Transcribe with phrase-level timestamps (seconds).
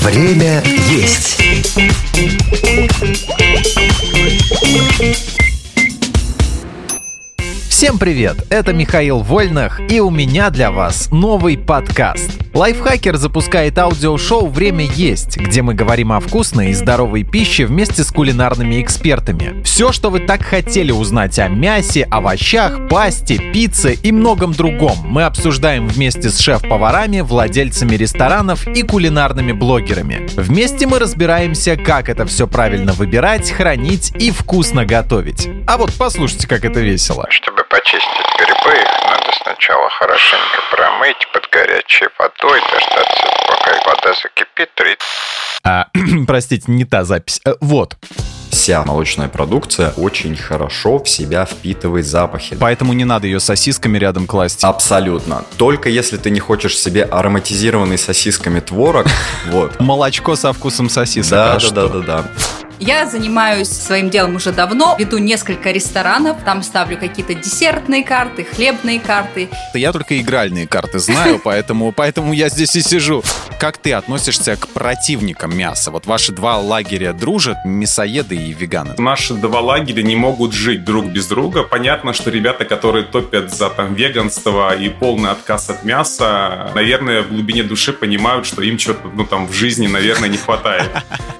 [0.00, 1.42] Время есть.
[7.68, 8.46] Всем привет!
[8.48, 12.43] Это Михаил Вольнах, и у меня для вас новый подкаст.
[12.54, 18.12] Лайфхакер запускает аудиошоу «Время есть», где мы говорим о вкусной и здоровой пище вместе с
[18.12, 19.60] кулинарными экспертами.
[19.64, 25.24] Все, что вы так хотели узнать о мясе, овощах, пасте, пицце и многом другом, мы
[25.24, 30.28] обсуждаем вместе с шеф-поварами, владельцами ресторанов и кулинарными блогерами.
[30.36, 35.48] Вместе мы разбираемся, как это все правильно выбирать, хранить и вкусно готовить.
[35.66, 37.26] А вот послушайте, как это весело.
[37.30, 38.78] Чтобы почистить грибы,
[39.10, 44.98] надо сначала хорошенько промыть под горячей водой, дождаться, пока вода закипит 30
[45.64, 45.86] А,
[46.26, 47.40] простите, не та запись.
[47.44, 47.96] Э, Вот.
[48.50, 52.56] Вся молочная продукция очень хорошо в себя впитывает запахи.
[52.58, 54.62] Поэтому не надо ее сосисками рядом класть.
[54.62, 55.44] Абсолютно.
[55.56, 59.06] Только если ты не хочешь себе ароматизированный сосисками творог,
[59.48, 59.80] вот.
[59.80, 61.32] Молочко со вкусом сосисок.
[61.32, 62.24] Да, а да, да, да, да.
[62.86, 69.00] Я занимаюсь своим делом уже давно, веду несколько ресторанов, там ставлю какие-то десертные карты, хлебные
[69.00, 69.48] карты.
[69.72, 73.22] Я только игральные карты знаю, поэтому, поэтому я здесь и сижу.
[73.58, 75.90] Как ты относишься к противникам мяса?
[75.90, 78.94] Вот ваши два лагеря дружат, мясоеды и веганы.
[78.98, 81.62] Наши два лагеря не могут жить друг без друга.
[81.62, 87.30] Понятно, что ребята, которые топят за там веганство и полный отказ от мяса, наверное, в
[87.30, 90.90] глубине души понимают, что им что-то ну, там в жизни, наверное, не хватает.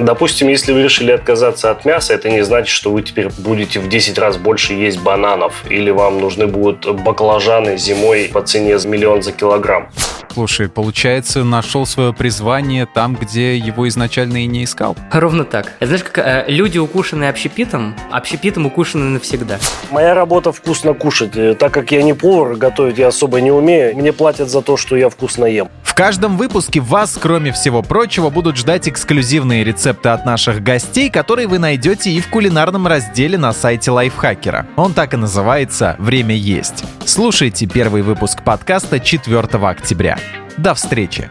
[0.00, 3.88] Допустим, если вы решили отказаться от мяса, это не значит, что вы теперь будете в
[3.88, 9.22] 10 раз больше есть бананов, или вам нужны будут баклажаны зимой по цене за миллион
[9.22, 9.88] за килограмм.
[10.36, 14.94] Слушай, получается, нашел свое призвание там, где его изначально и не искал.
[15.10, 15.72] Ровно так.
[15.80, 19.58] Знаешь, как э, люди, укушенные общепитом, общепитом укушены навсегда.
[19.90, 21.34] Моя работа вкусно кушать.
[21.36, 24.76] Э, Так как я не повар, готовить я особо не умею, мне платят за то,
[24.76, 25.70] что я вкусно ем.
[25.82, 31.48] В каждом выпуске вас, кроме всего прочего, будут ждать эксклюзивные рецепты от наших гостей, которые
[31.48, 34.66] вы найдете и в кулинарном разделе на сайте Лайфхакера.
[34.76, 36.84] Он так и называется «Время есть».
[37.06, 40.18] Слушайте первый выпуск подкаста 4 октября.
[40.56, 41.30] До встречи!